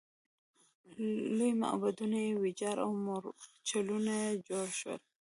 [1.37, 4.15] لوی معبدونه یې ویجاړ او مورچلونه
[4.47, 5.01] جوړ شول.